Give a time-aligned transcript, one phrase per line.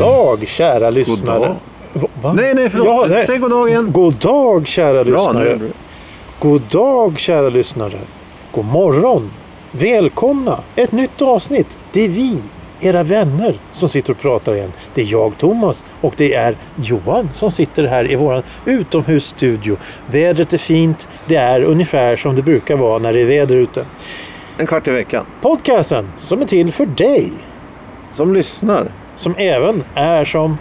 [0.00, 1.38] dag kära lyssnare.
[1.38, 1.56] dag.
[2.22, 2.32] Va-?
[2.32, 2.86] Nej, nej, förlåt.
[2.86, 3.26] Ja, nej.
[3.26, 3.92] Säg god dag igen.
[3.92, 5.54] God dag kära Bra, nu lyssnare.
[5.54, 5.70] du.
[6.38, 7.98] God dag kära lyssnare.
[8.52, 9.30] God morgon.
[9.72, 10.58] Välkomna.
[10.76, 11.78] Ett nytt avsnitt.
[11.92, 12.38] Det är vi,
[12.80, 14.72] era vänner, som sitter och pratar igen.
[14.94, 19.76] Det är jag Thomas och det är Johan som sitter här i våran utomhusstudio.
[20.10, 21.08] Vädret är fint.
[21.26, 23.84] Det är ungefär som det brukar vara när det är väder ute.
[24.58, 25.26] En kvart i veckan.
[25.40, 27.32] Podcasten som är till för dig.
[28.14, 28.90] Som lyssnar.
[29.16, 30.58] Som även är som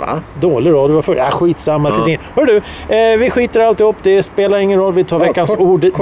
[0.00, 0.20] Va?
[0.40, 1.14] Dålig radio var förr.
[1.16, 1.88] Ja, skitsamma.
[1.98, 2.06] Ja.
[2.08, 2.20] Ingen...
[2.34, 2.56] Hör du,
[2.96, 3.96] eh, vi skiter alltihop.
[4.02, 4.92] Det spelar ingen roll.
[4.94, 5.98] Vi tar Ja, veckans kort- ord direkt.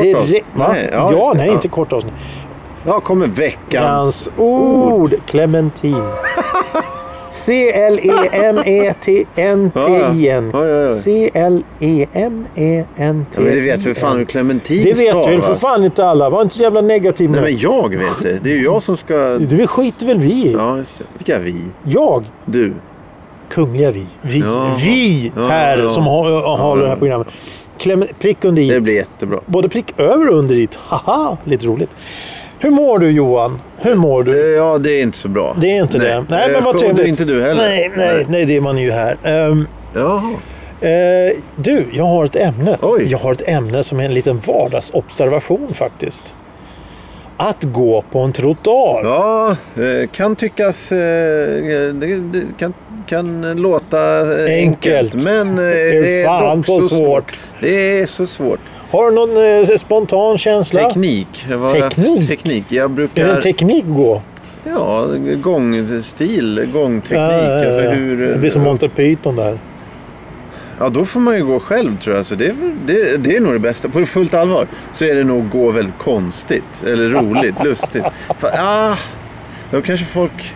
[0.55, 2.15] Nej, ja, ja, nej, inte kort avsnitt.
[2.87, 5.15] Ja, kommer veckans Veckans ord.
[5.27, 6.03] Clementin.
[9.29, 10.53] C-L-E-M-E-T-N-T-I-N.
[11.03, 13.27] C-L-E-M-E-N-T-I-N.
[13.35, 16.31] Ja, men det vet väl fan hur clementin Det vet väl för fan inte alla.
[16.31, 17.47] Var inte så jävla negativ Nej, nu.
[17.47, 18.39] men jag vet det.
[18.43, 19.15] Det är ju jag som ska...
[19.39, 20.53] Det skiter väl vi i.
[20.53, 21.05] Ja, just det.
[21.19, 21.57] Vilka vi?
[21.85, 22.25] Jag.
[22.45, 22.73] Du.
[23.49, 24.07] Kungliga vi.
[24.23, 24.77] Vi, Ja.
[24.85, 25.91] vi här ja.
[25.91, 26.83] som har, har Ja.
[26.83, 27.27] det här programmet.
[27.79, 28.71] Clem, prick under i.
[28.71, 29.41] Det blir jättebra.
[29.47, 30.75] Både prick över och under dit.
[30.77, 31.91] Haha, lite roligt.
[32.59, 33.61] Hur mår du Johan?
[33.79, 34.55] Hur mår Eh, du?
[34.57, 35.55] Ja, det är inte så bra.
[35.61, 36.25] Det är inte det.
[36.29, 37.07] Nej, Eh, men vad och trevligt.
[37.07, 37.63] Inte du heller.
[37.63, 39.17] Nej, nej, nej, det är man ju här.
[39.23, 40.23] Ehm, Jaha.
[40.81, 42.77] eh, du, jag har ett ämne.
[42.83, 43.07] Oj.
[43.11, 46.35] Jag har ett ämne som är en liten vardagsobservation faktiskt.
[47.41, 49.05] Att gå på en trottoar.
[49.05, 50.93] Ja, eh, kan tyckas...
[50.93, 50.99] eh,
[51.95, 52.21] Det,
[52.59, 52.75] kan,
[53.07, 54.97] kan låta eh, Enkelt.
[55.15, 55.25] enkelt.
[55.25, 55.63] Men är
[56.03, 57.39] det är fan dock så svårt.
[57.61, 58.61] Det är så svårt.
[58.91, 60.85] Har du någon spontan känsla?
[60.89, 61.47] Teknik.
[61.55, 62.29] Vad- Teknik?
[62.29, 62.65] Teknik.
[62.69, 63.29] Jag Är det brukar...
[63.29, 64.23] en teknik att gå?
[64.65, 65.07] ja,
[65.43, 67.19] gångstil, gångteknik.
[67.21, 67.91] Ja, ja, Alltså ja.
[67.91, 69.59] hur, Det blir som Monty Python där.
[70.79, 72.27] Ja, då får man ju gå själv tror jag.
[72.27, 73.89] Så det, är väl- det, det är nog det bästa.
[73.89, 76.83] På fullt allvar så är det nog att gå väldigt konstigt.
[76.87, 78.05] Eller roligt, lustigt.
[78.41, 78.97] För, ah,
[79.71, 80.55] då kanske folk...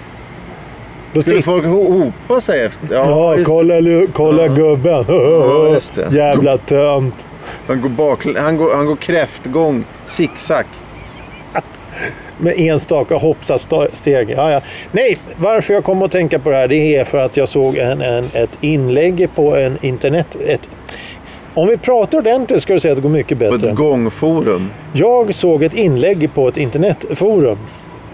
[1.12, 2.94] Då Skulle folk ho- hopa sig efter?
[2.94, 4.48] Ja, just, kolla, kolla Ja.
[4.54, 5.04] gubben.
[5.08, 6.16] Ja, det.
[6.16, 7.26] Jävla tönt.
[7.66, 10.64] han, går bak, han, går, han går kräftgång, zigzag.
[12.42, 14.30] Med enstaka hoppsasteg.
[14.36, 14.60] Ja, ja.
[14.92, 17.76] Nej, varför jag kom att tänka på det här det är för att jag såg
[17.76, 20.36] en, en, ett inlägg på en internet...
[20.46, 20.68] Ett,
[21.54, 23.70] om vi pratar ordentligt ska du säga att det går mycket På bättre.
[23.70, 24.70] ett gångforum.
[24.92, 27.58] Jag såg ett inlägg på ett internetforum.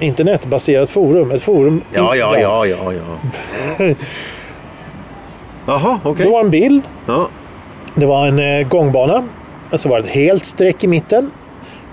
[0.00, 1.30] Internetbaserat forum.
[1.30, 1.82] Ett forum.
[1.94, 3.94] Ja, ja, ja, ja, ja.
[5.66, 6.26] Jaha, okej.
[6.26, 6.82] Det var en bild.
[7.06, 7.28] Ja.
[7.94, 9.24] Det var en eh, gångbana.
[9.70, 11.30] Och så var det ett helt streck i mitten.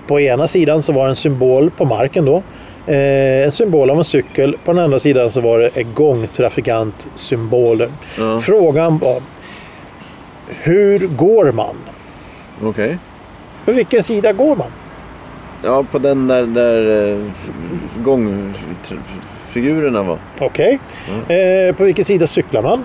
[0.06, 2.42] På ena sidan så var det en symbol på marken då.
[2.86, 4.56] Eh, en symbol av en cykel.
[4.64, 7.88] På den andra sidan så var det en gångtrafikantsymboler.
[8.18, 8.40] Ja.
[8.40, 9.22] Frågan var
[10.48, 11.76] hur går man?
[12.62, 12.98] Okej.
[13.64, 14.70] På vilken sida går man?
[15.64, 17.18] Ja, på den där, där eh,
[18.02, 20.18] gångfigurerna var.
[20.38, 20.78] Okej.
[21.28, 22.84] Eh, på vilken sida cyklar man?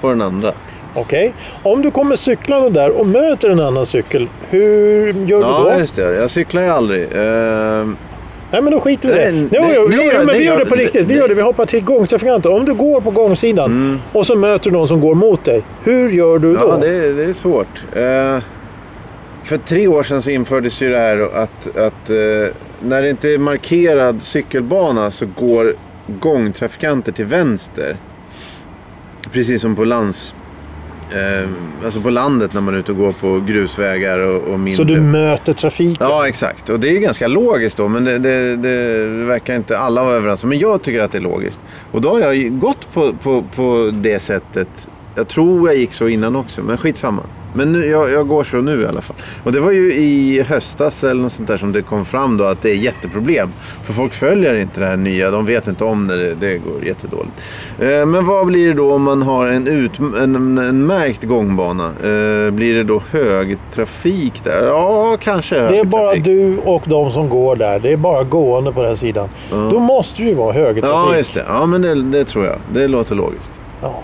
[0.00, 0.52] På den andra.
[0.96, 1.32] Okej.
[1.62, 5.80] Om du kommer cyklande där och möter en annan cykel, hur gör du Ja, då?
[5.80, 6.14] just det.
[6.16, 7.02] Jag cyklar ju aldrig.
[7.02, 7.86] Eh,
[8.50, 9.30] Nej men då skiter vi i det.
[9.32, 11.06] Nej, Jo, jo, nej, jo, nej, men vi gör det på riktigt.
[11.06, 11.34] Vi gör det.
[11.34, 12.52] Vi hoppar till gångtrafikanter.
[12.52, 13.98] Om du går på gångsidan Mm.
[14.12, 15.62] och så möter du någon som går mot dig.
[15.84, 16.60] Hur gör du då?
[16.68, 17.66] Ja, det, är- det är svårt.
[17.92, 18.38] Eh,
[19.44, 23.28] för tre år sedan så infördes ju det här att, att eh, när det inte
[23.28, 25.74] är markerad cykelbana så går
[26.20, 27.96] gångtrafikanter till vänster.
[29.32, 30.34] Precis som på lands...
[31.10, 31.48] Eh,
[31.84, 34.74] alltså på landet när man är ute och går på grusvägar och, och mindre.
[34.76, 36.06] Så du möter trafiken?
[36.08, 36.70] Ja, exakt.
[36.70, 40.16] Och det är ju ganska logiskt då, men det, det, det verkar inte alla vara
[40.16, 40.48] överens om.
[40.48, 41.60] Men jag tycker att det är logiskt.
[41.92, 44.88] Och då har jag ju gått på, på, på det sättet.
[45.14, 47.22] Jag tror jag gick så innan också, men skitsamma.
[47.56, 49.16] Men nu, jag, jag går så nu i alla fall.
[49.44, 52.44] Och det var ju i höstas eller något sånt där som det kom fram då
[52.44, 53.48] att det är jätteproblem.
[53.84, 57.32] För folk följer inte det här nya, de vet inte om det, det går jättedåligt.
[57.78, 61.84] Eh, men vad blir det då om man har en, ut, en, en märkt gångbana?
[61.86, 64.66] Eh, blir det då högtrafik där?
[64.66, 67.78] Ja, kanske Det är bara du och de som går där.
[67.78, 69.28] Det är bara gående på den sidan.
[69.50, 69.56] Ja.
[69.56, 71.12] Då måste det ju vara högertrafik.
[71.12, 71.44] Ja, just det.
[71.48, 72.58] Ja, men det, det tror jag.
[72.72, 73.60] Det låter logiskt.
[73.82, 74.02] Ja.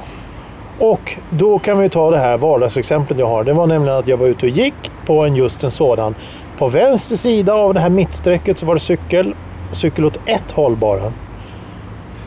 [0.82, 3.44] Och då kan vi ta det här vardagsexemplet jag har.
[3.44, 4.74] Det var nämligen att jag var ute och gick
[5.06, 6.14] på en just en sådan.
[6.58, 9.34] På vänster sida av det här mittsträcket så var det cykel.
[9.72, 11.12] Cykel åt ett håll bara.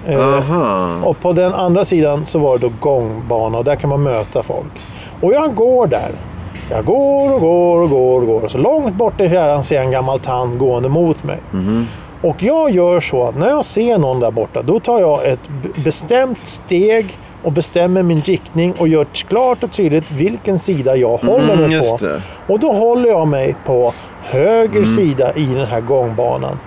[0.07, 0.89] Eh, Aha.
[1.03, 4.43] och på den andra sidan så var det då gångbana och där kan man möta
[4.43, 4.81] folk.
[5.21, 6.11] Och jag går där.
[6.71, 8.47] Jag går och går och går och går.
[8.47, 11.39] Så långt bort i fjärran ser jag en gammal tant gående mot mig.
[11.51, 11.87] Mhm.
[12.21, 15.39] Och jag gör så att när jag ser någon där borta, då tar jag ett
[15.75, 21.53] bestämt steg och bestämmer min riktning och gör klart och tydligt vilken sida jag håller
[21.53, 22.07] Mm, mig just på.
[22.53, 23.93] Och då håller jag mig på
[24.23, 24.95] höger Mm.
[24.95, 26.59] sida i den här gångbanan.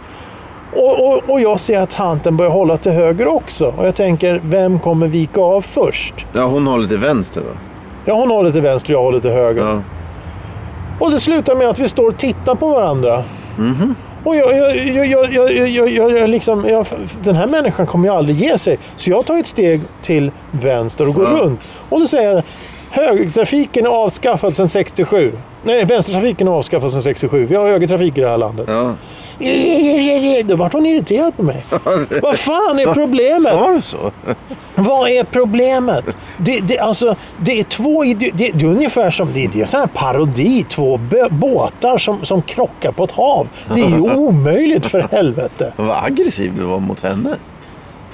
[0.77, 3.75] Och, och, och jag ser att tanten börjar hålla till höger också.
[3.77, 6.27] Och jag tänker, vem kommer vika av först?
[6.33, 7.51] Ja, hon håller till vänster va?
[8.05, 9.63] Ja, hon håller till vänster och jag håller till höger.
[9.63, 9.81] Ja.
[11.01, 13.23] Och det slutar med att vi står och tittar på varandra.
[13.59, 13.95] Mhm.
[14.25, 16.87] Och jag, jag, jag, jag, jag, jag, jag, jag liksom, jag,
[17.23, 18.79] den här människan kommer ju aldrig ge sig.
[18.97, 21.31] Så jag tar ett steg till vänster och går Ja.
[21.31, 21.61] runt.
[21.89, 22.43] Och då säger jag,
[22.91, 25.33] högertrafiken är avskaffad sedan 67.
[25.65, 27.47] Nej, vänstertrafiken är avskaffad sedan 67.
[27.47, 28.67] Vi har högertrafik i det här landet.
[28.71, 28.95] Ja.
[30.45, 31.65] Då vart hon irriterad på mig.
[32.23, 33.53] Vad fan är problemet?
[33.53, 34.11] Sa du så?
[34.75, 36.05] Vad är problemet?
[36.39, 39.81] Det, det, alltså, det är två det, det är ungefär som det, det är sån
[39.81, 40.65] här parodi.
[40.69, 41.01] Två
[41.31, 43.49] båtar som, som krockar på ett hav.
[43.75, 45.73] Det är ju omöjligt för helvete.
[45.77, 47.35] Vad aggressiv du var mot henne.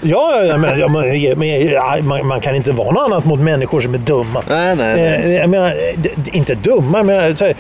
[0.00, 3.94] Ja, ja, men, ja, men, man, man kan inte vara något annat mot människor som
[3.94, 4.43] är dumma.
[4.49, 5.25] Nej, nej, nej.
[5.25, 5.75] Eh, Jag menar,
[6.32, 7.55] inte dumma, men så här,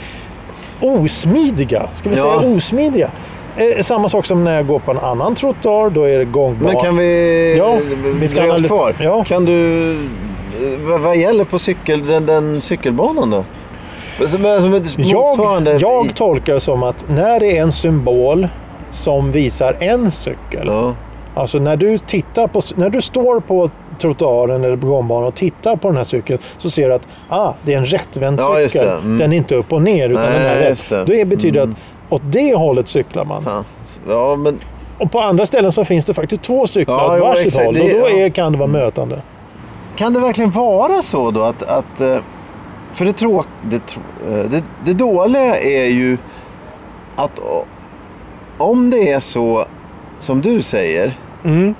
[0.80, 1.86] osmidiga.
[1.92, 2.40] Ska vi Ja.
[2.40, 3.10] säga osmidiga?
[3.56, 6.72] Eh, Samma sak som när jag går på en annan trottoar, då är det gångbar.
[6.72, 7.54] Men kan vi...
[7.58, 7.78] Ja,
[8.20, 8.94] vi ska dröja oss analy- kvar?
[9.00, 9.24] Ja.
[9.24, 9.90] Kan du...
[9.92, 9.98] eh,
[10.88, 13.44] Vad, vad gäller på cykel, den, den cykelbanan då?
[14.18, 14.28] Som,
[14.60, 15.70] som ett motsvarande...
[15.72, 18.48] Jag, jag tolkar det som att när det är en symbol
[18.90, 20.66] som visar en cykel.
[20.66, 20.94] Ja.
[21.34, 23.70] Alltså när du tittar på, när du står på
[24.00, 27.52] trottoaren eller på gångbanan och tittar på den här cykeln så ser du att ah,
[27.62, 28.88] det är en rättvänd Ja, cykel.
[28.88, 29.18] Mm.
[29.18, 30.88] Den är inte upp och ner utan Nej, den är rätt.
[30.88, 31.04] det.
[31.04, 31.72] Det betyder Mm.
[31.72, 31.78] att
[32.10, 33.42] åt det hållet cyklar man.
[33.44, 33.64] Fan.
[34.08, 34.60] Ja, men
[34.98, 37.66] Och på andra ställen så finns det faktiskt två cyklar Ja, åt varsitt håll.
[37.66, 38.08] Och då ja.
[38.08, 39.22] är, kan det vara mötande.
[39.96, 41.62] kan det verkligen vara så då att...
[41.62, 42.16] att eh,
[42.94, 43.76] för det, tråk, det,
[44.30, 46.18] eh, det, det dåliga är ju
[47.16, 47.40] att
[48.58, 49.64] om det är så
[50.20, 51.74] som du säger, Mm.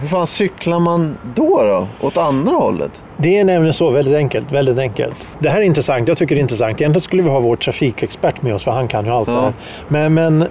[0.00, 2.06] Hur fan cyklar man då då?
[2.06, 3.02] Åt andra hållet?
[3.16, 4.52] Det är nämligen så väldigt enkelt.
[4.52, 5.28] Väldigt enkelt.
[5.38, 6.08] Det här är intressant.
[6.08, 6.80] Jag tycker det är intressant.
[6.80, 9.52] Egentligen skulle vi ha vår trafikexpert med oss för han kan ju allt Ja.
[9.88, 10.44] Men, men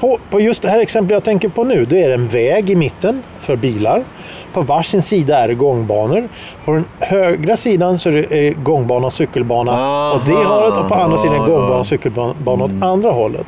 [0.00, 2.70] på, på just det här exemplet jag tänker på nu, då är det en väg
[2.70, 4.04] i mitten för bilar.
[4.52, 6.28] På varsin sida är det gångbanor.
[6.64, 10.14] På den högra sidan så är det eh, gångbana och cykelbana Aha.
[10.16, 13.46] åt det hållet och på andra sidan Ja, gångbana och cykelbana åt andra hållet.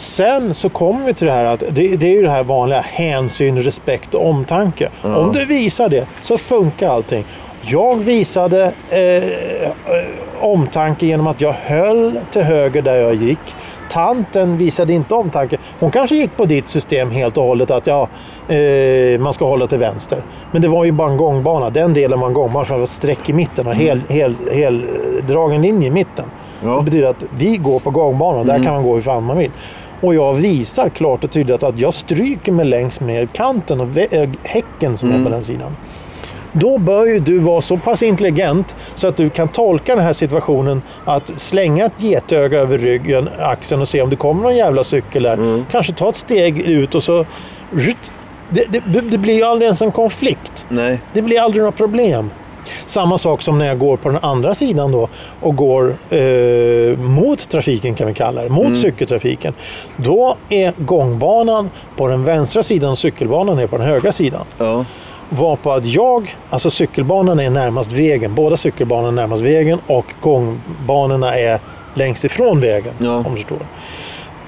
[0.00, 2.80] Sen så kommer vi till det här att det, det är ju det här vanliga
[2.80, 4.88] hänsyn, respekt och omtanke.
[5.02, 5.16] Ja.
[5.16, 7.24] Om du visar det så funkar allting.
[7.62, 9.70] Jag visade eh, eh,
[10.40, 13.38] omtanke genom att jag höll till höger där jag gick.
[13.90, 15.58] Tanten visade inte omtanke.
[15.80, 18.08] Hon kanske gick på ditt system helt och hållet att ja,
[18.54, 20.22] eh, man ska hålla till vänster.
[20.52, 21.70] Men det var ju bara en gångbana.
[21.70, 24.82] Den delen var en gångbana som var ett streck i mitten och hel, hel, hel
[24.84, 26.24] eh, dragen linje i mitten.
[26.64, 26.76] Ja.
[26.76, 28.46] Det betyder att vi går på gångbanan.
[28.46, 29.50] Där kan man gå hur fan man vill.
[30.00, 34.28] Och jag visar klart och tydligt att jag stryker mig längs med kanten och äh,
[34.42, 35.76] häcken som är på den sidan.
[36.52, 40.12] Då bör ju du vara så pass intelligent så att du kan tolka den här
[40.12, 44.84] situationen att slänga ett getöga över ryggen, axeln och se om det kommer någon jävla
[44.84, 45.64] cykel där.
[45.70, 47.26] Kanske ta ett steg ut och så...
[48.50, 50.64] Det, det, det blir ju aldrig ens en konflikt.
[50.68, 50.98] Nej.
[51.12, 52.30] Det blir aldrig några problem.
[52.86, 55.08] Samma sak som när jag går på den andra sidan då
[55.40, 59.54] och går eh, mot trafiken kan vi kalla det, mot cykeltrafiken.
[59.96, 64.44] Då är gångbanan på den vänstra sidan och cykelbanan är på den högra sidan.
[64.58, 64.84] Ja.
[65.28, 70.06] Var på att jag, alltså cykelbanan är närmast vägen, båda cykelbanorna är närmast vägen och
[70.20, 71.58] gångbanorna är
[71.94, 72.92] längst ifrån vägen.
[72.98, 73.16] Ja.
[73.16, 73.58] Om du förstår.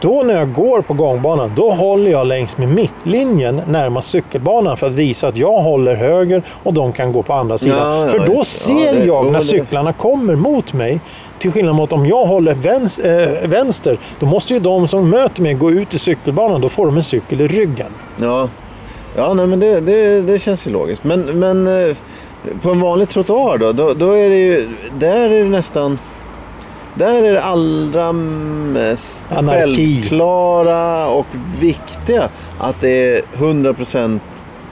[0.02, 4.86] Då när jag går på gångbanan, då håller jag längs med mittlinjen närmast cykelbanan för
[4.86, 7.78] att visa att jag håller höger och de kan gå på andra sidan.
[7.78, 8.32] Ja, ja, för då.
[8.34, 11.00] Ja, ser det- jag när cyklarna kommer mot mig.
[11.38, 15.54] Till skillnad mot om jag håller eh, vänster, då måste ju de som möter mig
[15.54, 16.60] gå ut i cykelbanan.
[16.60, 17.92] Då får de en cykel i ryggen.
[18.20, 18.48] Ja,
[19.16, 21.04] ja nej, men det, det, det känns ju logiskt.
[21.04, 21.96] Men, men eh,
[22.62, 24.68] på en vanlig trottoar då, då, då är det ju,
[24.98, 25.98] där är det nästan,
[26.94, 29.60] där är det allra mest Anarki.
[29.60, 31.26] självklara och
[31.60, 34.20] viktiga att det är 100%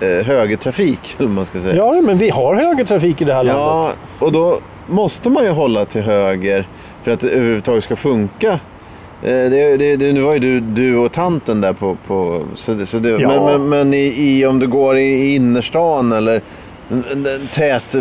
[0.00, 1.76] eh, högertrafik, eller man ska säga.
[1.76, 3.64] Ja, men vi har högertrafik i det här landet.
[3.64, 3.92] Ja,
[4.26, 6.66] och då måste man ju hålla till höger
[7.02, 8.50] för att det överhuvudtaget ska funka.
[8.50, 8.58] Eh,
[9.22, 11.96] Det, det, det, nu var ju du, du och tanten där på...
[12.06, 13.28] på så så det, Ja.
[13.28, 16.42] Men, men, men i, i, om du går i innerstan eller
[17.54, 17.94] tät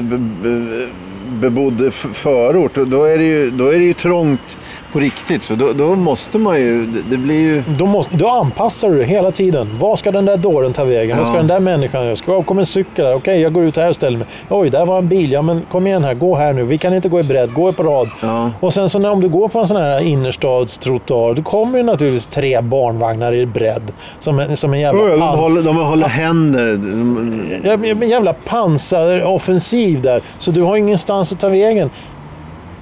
[1.29, 4.57] bebodd förort förort, då är, det ju, då är det ju trångt
[4.93, 5.43] på riktigt.
[5.43, 7.63] Så då, då måste man ju, det, blir ju...
[7.77, 9.77] Då, måste, då anpassar du hela tiden.
[9.79, 11.17] Vad ska den där dåren ta vägen?
[11.17, 11.39] Vad ska Ja.
[11.39, 12.15] den där människan göra?
[12.15, 13.15] Ska komma en cykel där?
[13.15, 14.27] Okej, jag går ut här och ställer mig.
[14.49, 15.31] Oj, där var en bil.
[15.31, 16.13] Ja, men kom igen här.
[16.13, 16.63] Gå här nu.
[16.63, 17.53] Vi kan inte gå i bredd.
[17.53, 18.09] Gå på rad.
[18.21, 18.51] Ja.
[18.59, 21.83] Och sen så när, om du går på en sån här innerstadstrottoar, då kommer ju
[21.83, 23.91] naturligtvis tre barnvagnar i bredd.
[24.19, 26.65] Som en, som en jävla De pans- håller, de håller händer.
[26.73, 30.21] De, Ja, En jävla pansaroffensiv där.
[30.39, 31.89] Så du har ingenstans att ta vägen.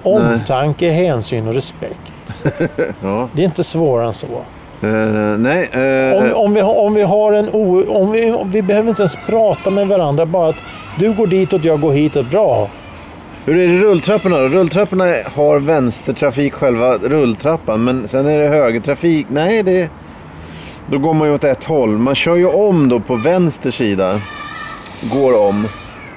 [0.08, 2.12] Omtanke, hänsyn och respekt.
[3.04, 3.28] ja.
[3.34, 4.26] Det är inte svårare än så.
[4.82, 5.70] Eh, nej.
[5.72, 9.02] eh, Om, om, vi, om vi har en o, om vi, om vi behöver inte
[9.02, 10.26] ens prata med varandra.
[10.26, 10.56] Bara att
[11.00, 12.30] du går ditåt, jag går hitåt.
[12.32, 12.70] Bra.
[13.46, 14.48] Hur är det rulltrapporna då?
[14.48, 17.84] Rulltrapporna har vänstertrafik själva rulltrappan.
[17.84, 19.28] Men sen är det högertrafik.
[19.30, 19.90] Nej, det...
[20.92, 21.90] Då går man ju åt ett håll.
[21.90, 24.22] Man kör ju om då på vänster sida.
[25.14, 25.68] Går om.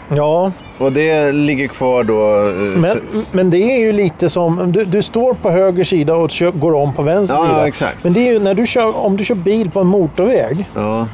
[0.09, 2.49] Ja, Och det ligger kvar då.
[2.49, 3.01] eh, men,
[3.33, 4.73] men det är ju lite som...
[4.73, 7.67] Du, du står på höger sida och kör, går om på vänster Ja, sida.
[7.69, 8.05] exakt.
[8.05, 10.65] Men det är ju när du kör, om du kör bil på en motorväg.
[10.75, 11.07] Ja.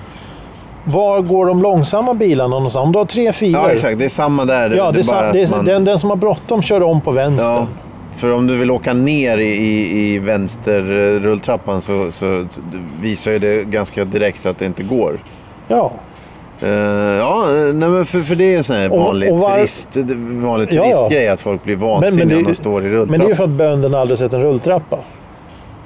[0.85, 2.83] Var går de långsamma bilarna någonstans?
[2.87, 3.59] Om du har tre filer.
[3.59, 3.99] ja, exakt.
[3.99, 4.71] Det är samma där.
[4.71, 6.83] Ja, det är, bara sa- att det är, man- den, den som har bråttom kör
[6.83, 7.45] om på vänster.
[7.47, 7.67] Ja,
[8.17, 11.25] för om du vill åka ner i, i, i vänster
[11.67, 12.47] eh, så, så
[13.03, 15.19] visar ju det ganska direkt att det inte går.
[15.69, 15.93] Ja.
[16.63, 16.69] Eh,
[17.19, 19.89] ja, nej, men för, för det är en sån här Och- vanlig, och var- turist,
[20.43, 20.97] vanlig Ja, ja.
[20.97, 23.11] turistgrej att folk blir vansinniga om de står i rulltrappan.
[23.11, 24.99] Men det är ju för att bönderna aldrig sett en rulltrappa.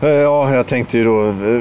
[0.01, 1.29] Eh, Ja, jag tänkte ju då...
[1.29, 1.61] eh,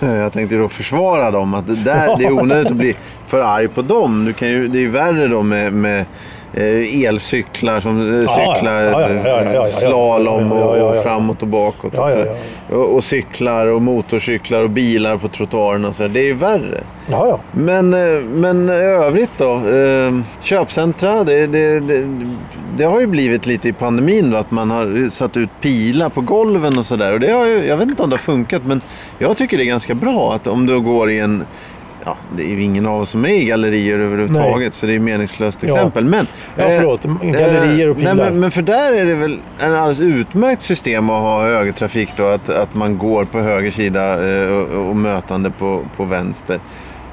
[0.20, 1.54] jag tänkte då försvara dem.
[1.54, 2.94] Att det, där, det är onödigt att bli
[3.26, 4.24] för arg på dem.
[4.24, 6.04] Du kan ju, det är ju värre då med, med
[6.54, 9.66] elcyklar som Ja, cyklar ja, ja, ja, ja, ja, ja.
[9.66, 10.98] slalom Ja, ja, och, ja, ja.
[10.98, 11.92] och framåt och bakåt.
[11.96, 12.24] Ja, och, ja.
[12.70, 15.88] Och, cyklar och motorcyklar och bilar på trottoarerna.
[15.88, 16.80] och Så det är ju värre.
[17.06, 17.40] Ja, ja.
[17.52, 19.54] Men, eh, men i övrigt då?
[19.68, 22.06] Eh, köpcentra, det, det, det,
[22.76, 26.20] det har ju blivit lite i pandemin då, att man har satt ut pilar på
[26.20, 27.12] golven och sådär.
[27.12, 28.80] Och det har ju, jag vet inte om det har funkat men
[29.18, 31.44] jag tycker det är ganska bra att om du går i en
[32.04, 34.98] Ja, det är ju ingen av oss som är i gallerier överhuvudtaget så det är
[34.98, 35.68] meningslöst Ja.
[35.68, 36.04] exempel.
[36.04, 36.26] Men,
[36.56, 37.04] Ja, eh, förlåt.
[37.22, 38.14] Gallerier och eh, nej, pilar.
[38.30, 42.24] men, men för där är det väl en alldeles utmärkt system att ha högertrafik då.
[42.24, 46.60] Att, att man går på höger sida eh, och, och mötande på, på vänster.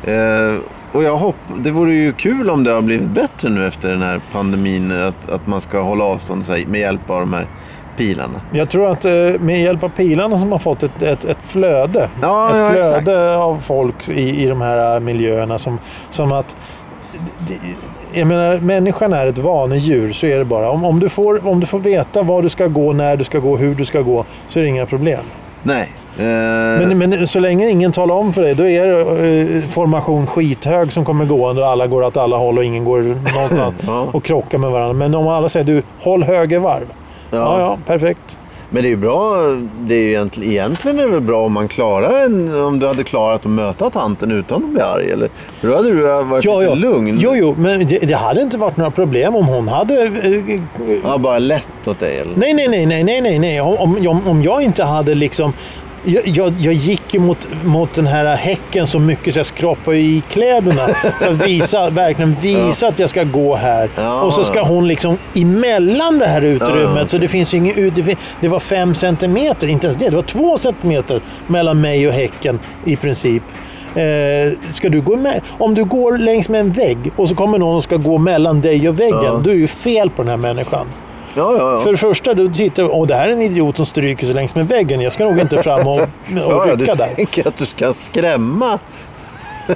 [0.03, 0.55] Eh,
[0.91, 4.01] och jag hopp, det vore ju kul om det har blivit bättre nu efter den
[4.01, 4.91] här pandemin.
[4.91, 7.47] Att, att man ska hålla avstånd sig med hjälp av de här
[7.97, 8.41] pilarna.
[8.51, 12.09] Jag tror att eh, med hjälp av pilarna som har fått ett, ett, ett flöde.
[12.21, 13.07] Ja, ett ja, flöde exakt.
[13.37, 15.59] av folk i, i de här miljöerna.
[15.59, 15.79] Som,
[16.11, 16.55] som att...
[18.13, 20.69] Jag menar, människan är ett vanedjur, så är det bara.
[20.69, 23.39] Om, om, du får, om du får veta var du ska gå, när du ska
[23.39, 25.19] gå, hur du ska gå, så är det inga problem.
[25.63, 25.91] Nej.
[26.17, 30.27] Eh, Men, men så länge ingen talar om för dig, då är det eh, formation
[30.27, 33.01] skithög som kommer gående och alla går åt alla håll och ingen går
[33.33, 34.07] någonstans Ja.
[34.11, 34.93] och krockar med varandra.
[34.93, 36.85] Men om alla säger du, håll höger varv.
[37.31, 38.37] Ja, ja, perfekt.
[38.69, 39.35] Men det är ju bra.
[39.79, 42.87] Det är ju egentligen, egentligen är det väl bra om man klarar en, om du
[42.87, 45.11] hade klarat att möta tanten utan att bli arg.
[45.11, 45.29] Eller?
[45.61, 46.75] Då hade du varit Ja, lite ja.
[46.75, 47.17] lugn.
[47.21, 50.03] Jo, jo, men det, det hade inte varit några problem om hon hade...
[50.03, 50.59] eh,
[51.03, 52.31] Ja, bara lätt åt dig eller?
[52.35, 53.61] Nej, nej, nej, nej, nej, nej, nej.
[53.61, 55.53] Om, om, om jag inte hade liksom...
[56.03, 60.23] Jag, jag, gick ju mot, mot den här häcken så mycket så jag skrapade i
[60.29, 60.87] kläderna.
[61.19, 63.89] För att visa, verkligen visa att jag ska gå här.
[63.95, 64.21] Ja.
[64.21, 67.01] Och så ska hon liksom emellan det här utrymmet.
[67.01, 67.93] Ja, Så det finns ju inget ut.
[68.41, 70.09] Det, var fem centimeter, inte ens det.
[70.09, 73.43] Det var två centimeter mellan mig och häcken i princip.
[73.95, 75.41] Eh, ska du gå med?
[75.57, 78.61] Om du går längs med en vägg och så kommer någon och ska gå mellan
[78.61, 79.23] dig och väggen.
[79.23, 79.41] Ja.
[79.43, 80.87] Då är ju fel på den här människan.
[81.37, 81.81] Ja, ja, ja.
[81.81, 84.55] För det första, du tittar och det här är en idiot som stryker sig längs
[84.55, 85.01] med väggen.
[85.01, 87.15] Jag ska nog inte fram och, och ja, ja, du rycka där.
[87.15, 88.79] tänker att du ska skrämma.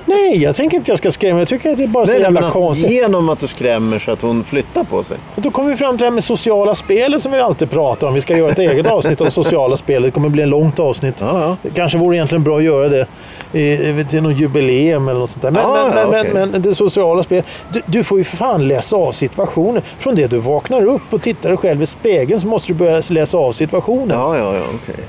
[0.05, 1.39] Nej, jag tänker inte jag ska skrämma.
[1.39, 2.89] Jag tycker att det är bara så Nej, jävla men att konstigt.
[2.91, 5.17] genom att du skrämmer så att hon flyttar på sig.
[5.36, 8.07] Och då kommer vi fram till det här med sociala spelet som vi alltid pratar
[8.07, 8.13] om.
[8.13, 10.01] Vi ska göra ett eget avsnitt om sociala spel.
[10.01, 11.15] Det kommer bli ett långt avsnitt.
[11.19, 11.57] Ja, ja.
[11.62, 13.07] Det kanske vore egentligen bra att göra det
[13.60, 15.51] i- till något jubileum eller något sånt där.
[15.51, 16.33] Men, Ja, men, ja, men, okej.
[16.33, 17.45] men, men det sociala spelet.
[17.74, 19.81] Du, du får ju för fan läsa av situationen.
[20.00, 23.01] Från det du vaknar upp och tittar dig själv i spegeln så måste du börja
[23.07, 24.10] läsa av situationen.
[24.19, 25.03] Ja, ja, ja, okej.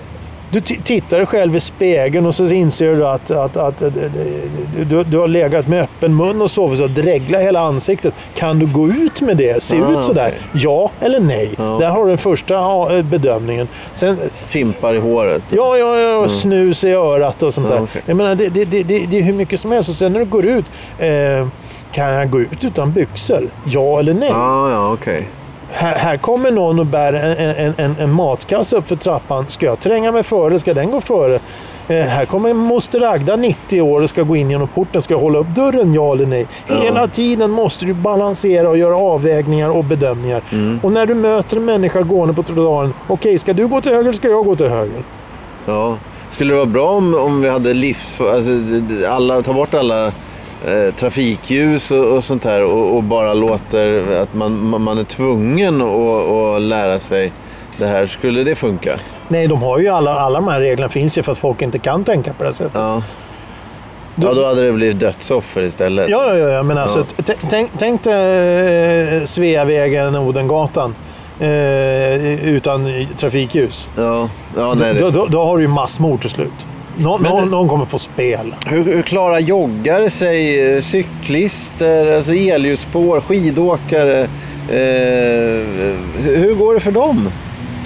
[0.53, 3.95] Du tittar dig själv i spegeln och så inser du att, att, att, att
[4.77, 8.15] du, du, du har legat med öppen mun och sovit så dreglar hela ansiktet.
[8.35, 9.63] Kan du gå ut med det?
[9.63, 10.27] Se Ah, ut sådär?
[10.29, 10.63] okej.
[10.63, 11.51] Ja eller nej?
[11.59, 11.65] Ja.
[11.81, 12.55] Där har du den första
[12.97, 13.69] eh, bedömningen.
[13.95, 14.17] Sen,
[14.47, 15.43] Fimpar i håret.
[15.51, 17.83] ja, ja, ja, och snus i örat och sånt Ja, där.
[17.83, 18.03] okej.
[18.07, 19.91] Jag menar, det, det, det, det, är hur mycket som helst.
[19.91, 20.65] Och sen när du går ut.
[20.99, 21.47] Eh,
[21.93, 23.49] kan jag gå ut utan byxor?
[23.67, 24.29] Ja eller nej?
[24.29, 25.29] Ja, ja, okej.
[25.73, 29.47] Här, här kommer någon och bär en, en, en, matkasse upp för trappan.
[29.49, 30.59] Ska jag tränga mig före?
[30.59, 31.41] Ska den gå före?
[31.89, 35.03] Eh, här kommer moster Agda 90 år och ska gå in genom porten.
[35.03, 36.47] Ska jag hålla upp dörren, ja eller nej?
[36.67, 36.75] Ja.
[36.75, 40.43] Hela tiden måste du balansera och göra avvägningar och bedömningar.
[40.51, 40.81] Mm.
[40.83, 42.95] Och när du möter en människa gående på trottoaren.
[43.09, 45.03] Okej, ska du gå till höger eller ska jag gå till höger?
[45.67, 45.97] Ja.
[46.31, 48.21] Skulle det vara bra om, om vi hade livs...
[48.21, 48.51] Alltså,
[49.09, 50.13] alla, ta bort alla
[50.67, 55.83] eh, trafikljus och, och sånt här och, och bara låter att man, man- är tvungen
[55.83, 57.33] att, att lära sig
[57.77, 58.07] det här.
[58.07, 58.99] Skulle det funka?
[59.29, 61.79] Nej, de har ju alla, alla de här reglerna finns ju för att folk inte
[61.79, 62.73] kan tänka på det sättet.
[62.75, 63.03] Ja.
[64.15, 66.09] Du- ja, då hade det blivit dödsoffer istället.
[66.09, 66.63] Ja, ja, ja.
[66.63, 67.35] Men alltså, Ja.
[67.51, 70.95] tänk, tänk dig eh, Sveavägen, Odengatan.
[71.41, 73.89] Eh, utan trafikljus.
[73.97, 75.17] Ja, ja nej, Då, det...
[75.17, 76.67] då, då har du ju massmord till slut.
[76.97, 78.55] Nå, Men- någon, någon kommer få spel.
[78.67, 80.61] hur, hur klarar joggare sig?
[80.77, 84.21] eh, Cyklister, alltså elljusspår, skidåkare?
[84.69, 85.67] Eh,
[86.25, 87.29] hur, går det för dem?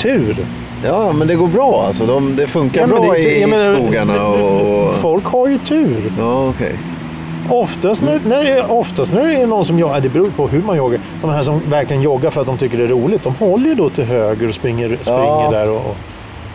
[0.00, 0.36] Tur.
[0.84, 2.06] Ja, men det går bra alltså.
[2.06, 4.94] De, det funkar Ja, bra det i jag menar, skogarna och...
[4.94, 6.12] Folk har ju tur.
[6.18, 6.72] Ja, okej.
[7.50, 10.46] Oftast när, när, det är- oftast när det är någon som joggar, det beror på
[10.48, 11.00] hur man joggar.
[11.22, 13.74] De här som verkligen joggar för att de tycker det är roligt, de håller ju
[13.74, 15.48] då till höger och springer, springer Ja.
[15.52, 15.70] där.
[15.70, 15.96] Och, och.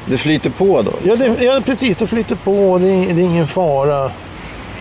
[0.06, 0.92] Det flyter på då?
[1.04, 1.98] Ja, det, ja, precis.
[1.98, 2.78] Det flyter på.
[2.82, 4.12] Det är, det är ingen fara.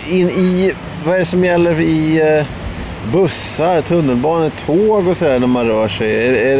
[0.09, 0.73] In i,
[1.05, 2.47] vad är det som gäller i eh,
[3.13, 6.29] bussar, tunnelbanor, tåg och sådär när man rör sig?
[6.29, 6.57] Är, är,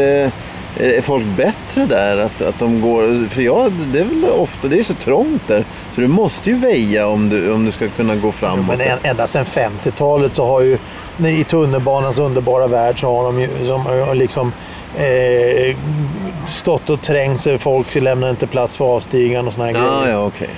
[0.79, 2.19] det, är, folk bättre där?
[2.19, 5.65] Att, att de går, för jag, det är väl ofta, det är så trångt där.
[5.95, 8.67] Så du måste ju väja om du, om du ska kunna gå framåt.
[8.79, 10.79] Men än- ända sedan 50-talet så har ju
[11.29, 13.49] i tunnelbanans underbara värld så har de ju
[14.07, 14.53] har liksom
[14.97, 15.77] eh,
[16.47, 17.59] stått och trängt sig.
[17.59, 20.15] Folk lämnar inte plats för avstigaren och såna här Ja, grejer.
[20.17, 20.49] ja, okej.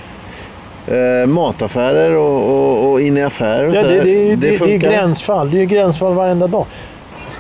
[0.87, 4.79] Eh, mataffärer och, och, och in i affärer och Ja, det, det, det, det, är
[4.79, 5.51] gränsfall.
[5.51, 6.67] Det är gränsfall varenda dag.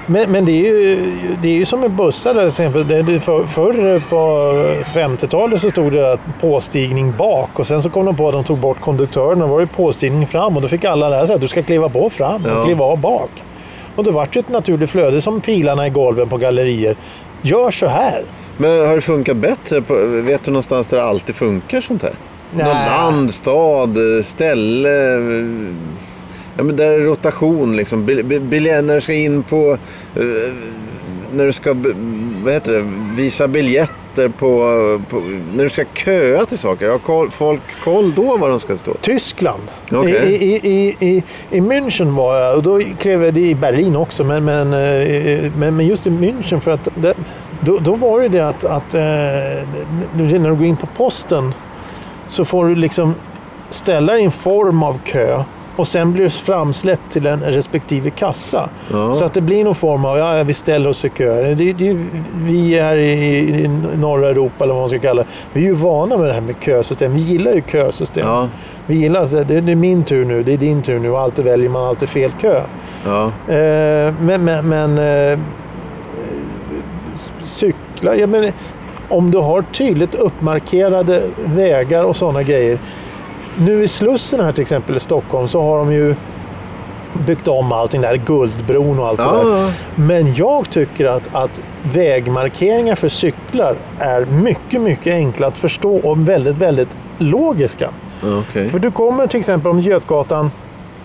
[0.06, 2.88] Men, men det, är ju, det är ju som med bussar till exempel.
[2.88, 4.16] Det, för, förr på
[4.98, 8.44] 50-talet så stod det att påstigning bak och sen så kom de på att de
[8.44, 11.34] tog bort konduktören och då var det påstigning fram och då fick alla lära sig
[11.34, 12.64] att du ska kliva på fram och Ja.
[12.64, 13.30] kliva av bak.
[13.96, 16.96] Och det vart ju ett naturligt flöde som pilarna i golven på gallerier.
[17.42, 18.22] Gör så här.
[18.56, 19.80] Men har det funkat bättre?
[20.22, 22.12] Vet du någonstans där det alltid funkar sånt här?
[22.54, 22.64] Nej.
[22.64, 25.14] Någon land, stad, ställe?
[25.14, 25.72] eh,
[26.56, 28.06] Ja, men där är rotation liksom.
[28.06, 29.78] Bil, bil, bil, när du ska in på...
[30.16, 30.22] eh,
[31.34, 31.76] när du ska
[32.44, 32.84] vad heter det,
[33.16, 33.48] visa
[34.14, 35.20] biljetter på, på...
[35.54, 36.88] När du ska köa till saker.
[36.88, 38.94] Har koll, folk koll då var de ska stå?
[38.94, 39.62] Tyskland.
[39.90, 40.34] Okej.
[40.34, 44.24] I, i, i, i, I München var jag och då jag, det i Berlin också,
[44.24, 47.14] men, men, eh, men, men just i München för att det,
[47.60, 49.00] då, då var det det att, att eh,
[50.14, 51.54] när du går in på posten
[52.28, 53.14] så får du liksom
[53.70, 55.44] ställa dig i en form av kö
[55.76, 58.68] och sen blir framsläppt till en respektive kassa.
[58.92, 59.12] Ja.
[59.12, 61.54] Så att det blir någon form av, ja vi ställer oss i kö.
[61.54, 61.96] Det, det,
[62.34, 63.68] vi är i, i
[64.00, 65.28] norra Europa eller vad man ska kalla det.
[65.52, 67.14] Vi är ju vana med det här med kösystem.
[67.14, 68.26] Vi gillar ju kösystem.
[68.26, 68.48] Ja,
[68.86, 71.20] Vi gillar att det, det är min tur nu, det är din tur nu och
[71.20, 72.60] alltid väljer man alltid fel kö.
[73.04, 73.24] ja.
[73.54, 75.38] Eh, men men, men eh,
[77.42, 78.52] cykla, ja, men
[79.08, 82.78] om du har tydligt uppmarkerade vägar och sådana grejer.
[83.58, 86.14] Nu i Slussen här till exempel i Stockholm så har de ju
[87.26, 89.62] byggt om allting där, Guldbron och allt det där.
[89.64, 89.72] ja.
[89.96, 91.60] Men jag tycker att, att
[91.94, 96.88] vägmarkeringar för cyklar är mycket, mycket enkla att förstå och väldigt, väldigt
[97.18, 97.88] logiska.
[98.22, 98.68] ja okej.
[98.68, 100.50] För du kommer till exempel om Götgatan,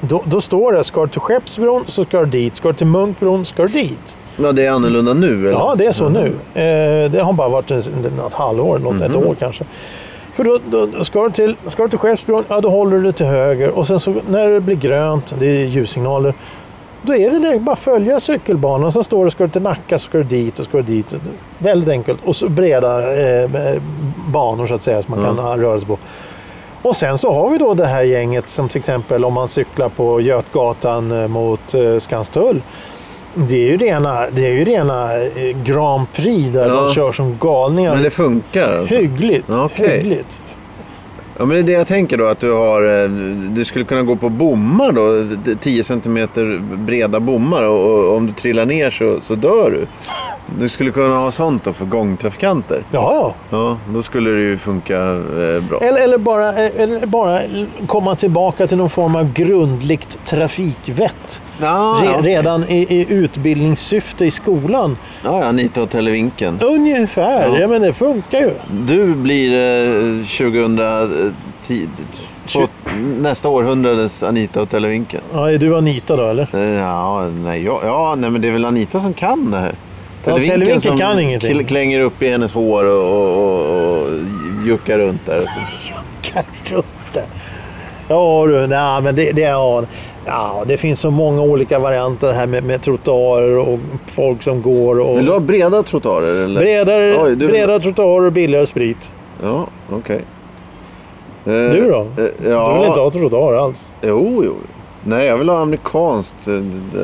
[0.01, 2.88] då, då står det ska du till Skeppsbron så ska du dit, ska du till
[2.88, 4.15] Munkbron ska du dit.
[4.38, 5.51] Ja, det är annorlunda nu eller?
[5.51, 6.25] Ja, det är så nu.
[6.53, 7.81] Eh, det har bara varit en,
[8.17, 9.23] något halvår, något, ett Mhm.
[9.27, 9.63] år kanske.
[10.38, 10.60] För då,
[10.97, 13.69] då ska, du till, ska du till Skeppsbron, ja då håller du dig till höger
[13.69, 16.34] och sen så när det blir grönt, det är ljussignaler,
[17.02, 18.91] då är det bara följa cykelbanan.
[18.91, 21.13] Sen står det, ska du till Nacka så ska du dit och ska du dit.
[21.58, 22.19] Väldigt enkelt.
[22.26, 23.50] Och så breda eh,
[24.28, 25.43] banor så att säga som man Ja.
[25.43, 25.97] kan röra sig på.
[26.82, 29.89] Och sen så har vi då det här gänget som till exempel om man cyklar
[29.89, 32.62] på Götgatan eh, mot eh, Skanstull.
[33.35, 36.73] Det är ju rena, det är ju rena eh, Grand Prix där Ja.
[36.85, 37.93] de kör som galningar.
[37.93, 38.95] Men det funkar alltså?
[38.95, 39.49] Hyggligt.
[39.49, 39.97] Okej.
[39.97, 40.39] Hyggligt.
[41.39, 43.03] Ja, men det är det jag tänker då att du har.
[43.03, 43.09] eh,
[43.49, 45.27] Du skulle kunna gå på bommar då.
[45.61, 46.27] 10 cm
[46.85, 49.85] breda bommar och, och om du trillar ner så, så dör du.
[50.60, 52.83] Du skulle kunna ha sånt då för gångtrafikanter.
[52.91, 53.33] Ja, ja.
[53.57, 55.79] Ja, då skulle det ju funka eh, bra.
[55.81, 57.41] Eller, eller, bara, eller bara
[57.88, 61.41] komma tillbaka till någon form av grundligt trafikvett.
[61.62, 62.36] Ja, Re, okej.
[62.36, 64.97] Redan i, i utbildningssyfte i skolan.
[65.23, 66.60] ja, ja Anita Hotel i vinkeln.
[66.62, 67.47] Ungefär.
[67.47, 67.57] Ja.
[67.60, 67.67] Ja.
[67.67, 68.51] men det funkar ju.
[68.86, 71.88] Du blir eh, 2010,
[72.53, 72.67] på
[73.19, 75.23] nästa århundrades Anita Hotel i vinkeln.
[75.33, 76.47] Ja, är du Anita då eller?
[76.55, 79.75] Eh, Ja, nej, ja, ja, nej, men det är väl Anita som kan det här.
[80.35, 81.59] Televinken som kan ingenting.
[81.59, 84.07] kl- klänger upp i hennes hår och, och, och, och
[84.67, 85.39] juckar runt där.
[85.39, 86.39] Och så.
[86.69, 87.23] Tutte.
[88.09, 89.83] Ja du, nej, men det, det, ja,
[90.25, 94.99] ja, det finns så många olika varianter här med, med trottoarer och folk som går.
[94.99, 96.43] Och Vill du ha breda trottoarer?
[96.45, 96.59] Eller?
[96.61, 99.11] bredare, Oj, du- bredare trottoarer och billigare sprit.
[99.43, 100.21] Ja, okej.
[101.45, 102.07] Eh, Du då?
[102.23, 102.67] eh, ja.
[102.73, 103.91] Du vill inte ha trottoar alls?
[104.01, 104.55] Jo, jo.
[105.08, 106.48] Nej, jag vill ha amerikanskt.
[106.48, 106.54] eh,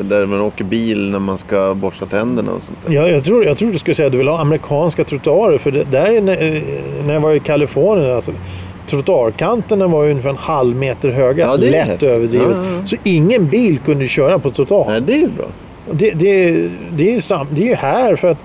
[0.04, 2.94] Där man åker bil när man ska borsta tänderna och sånt där.
[2.94, 5.58] Ja, jag, tror, jag tror du skulle säga att du vill ha amerikanska trottoarer.
[5.58, 6.62] För det, där när, eh,
[7.06, 8.32] när jag var i Kalifornien, alltså,
[8.90, 11.46] trottoarkanterna var ju ungefär en halv meter höga.
[11.46, 12.10] Ja, lätt häftigt.
[12.10, 12.48] överdrivet.
[12.56, 12.88] Ja, ja.
[12.88, 14.92] Så ingen bil kunde köra på trottoar.
[14.92, 15.46] Nej, det är ju bra.
[15.92, 16.52] Det, det,
[16.96, 18.38] det, är ju sam, det är här för att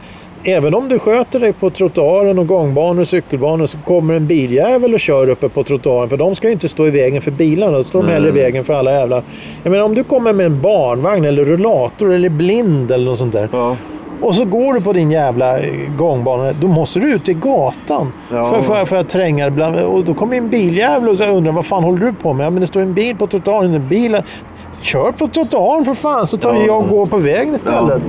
[0.44, 4.94] även om du sköter dig på trottoaren och gångbanor och cykelbanor så kommer en biljävel
[4.94, 6.08] och kör uppe på trottoaren.
[6.08, 7.76] För de ska ju inte stå i vägen för bilarna.
[7.76, 9.22] Då står de hellre i vägen för alla jävla...
[9.62, 13.32] Jag menar om du kommer med en barnvagn eller rullator eller blind eller något sånt
[13.32, 13.48] där.
[13.52, 13.76] Ja.
[14.20, 16.52] Och så går du på din jävla eh, gångbana.
[16.60, 18.12] Då måste du ut i gatan.
[18.32, 18.50] Ja.
[18.52, 19.76] För, för, för att tränga ibland.
[19.76, 22.46] Och då kommer en biljävel och så undrar vad fan håller du på med?
[22.46, 23.74] Ja, men det står en bil på trottoaren.
[23.74, 24.22] En bil...
[24.82, 26.62] Kör på trottoaren för fan så tar Ja.
[26.66, 28.02] jag och går på vägen istället.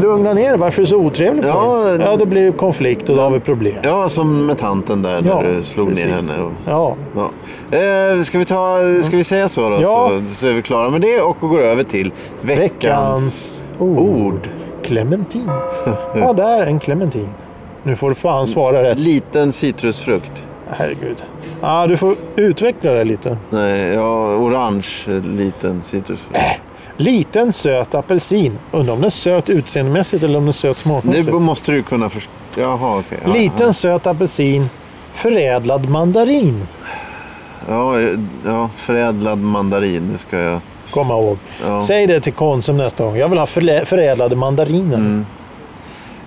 [0.00, 0.56] Lugna ner.
[0.56, 2.00] Varför är det så otrevligt för Ja, dig?
[2.06, 3.76] Ja, då blir det konflikt och då har vi problem.
[3.82, 6.04] ja, som med tanten där Ja, när du slog precis.
[6.04, 6.32] ner henne.
[6.42, 6.94] Och, Ja.
[7.16, 7.78] ja.
[7.78, 9.78] eh, ska, vi ta, ska vi säga så då?
[9.82, 10.08] Ja.
[10.28, 13.98] Så, så är vi klara med det och går över till veckans, Veckans ord.
[13.98, 14.48] ord.
[14.82, 15.50] Clementin.
[16.14, 17.28] Ja, där en clementin.
[17.82, 18.98] Nu får du fan svara rätt.
[18.98, 20.44] Liten citrusfrukt.
[20.70, 21.16] Herregud.
[21.60, 23.36] Ja, du får utveckla det lite.
[23.50, 24.88] Nej, ja, orange
[25.24, 26.40] liten citrusfrukt.
[27.00, 28.58] Liten söt apelsin.
[28.70, 31.26] Undrar om den är söt utseendemässigt eller om den är söt smakmässigt.
[31.26, 32.30] Det måste du kunna förstå.
[32.56, 33.18] Jaha, okej.
[33.24, 34.70] Ja, Liten söt apelsin.
[35.14, 36.66] Förädlad mandarin.
[37.68, 38.00] Ja,
[38.44, 40.12] ja, förädlad mandarin.
[40.12, 40.60] Det ska jag...
[40.90, 41.38] Komma ihåg.
[41.66, 41.80] Ja.
[41.80, 43.16] Säg det till Konsum nästa gång.
[43.16, 44.96] Jag vill ha förädlade mandariner.
[44.96, 45.26] Mm.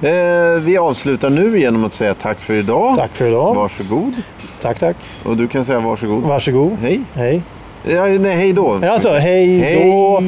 [0.01, 2.95] Eh, vi avslutar nu genom att säga tack för idag.
[2.95, 3.55] Tack för idag.
[3.55, 4.13] Varsågod.
[4.61, 4.97] Tack, tack.
[5.23, 6.23] Och du kan säga varsågod.
[6.23, 6.77] Varsågod.
[6.81, 7.01] Hej.
[7.13, 7.41] Hej.
[7.83, 8.79] Ja, nej, hej då.
[8.85, 10.21] Alltså, hej då.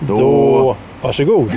[0.00, 0.76] Då.
[1.02, 1.50] Varsågod.